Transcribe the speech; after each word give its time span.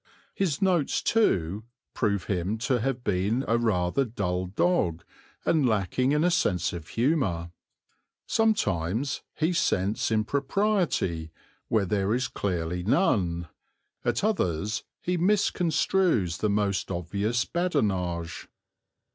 His 0.33 0.63
notes, 0.63 0.99
too, 1.03 1.63
prove 1.93 2.23
him 2.23 2.57
to 2.57 2.79
have 2.79 3.03
been 3.03 3.45
a 3.47 3.59
rather 3.59 4.03
dull 4.03 4.47
dog 4.47 5.03
and 5.45 5.63
lacking 5.69 6.11
in 6.11 6.23
a 6.23 6.31
sense 6.31 6.73
of 6.73 6.87
humour. 6.87 7.51
Sometimes 8.25 9.21
he 9.35 9.53
scents 9.53 10.09
impropriety 10.11 11.29
where 11.67 11.85
there 11.85 12.15
is 12.15 12.27
clearly 12.29 12.81
none, 12.81 13.47
at 14.03 14.23
others 14.23 14.83
he 15.03 15.19
misconstrues 15.19 16.39
the 16.39 16.49
most 16.49 16.89
obvious 16.89 17.45
badinage. 17.45 18.47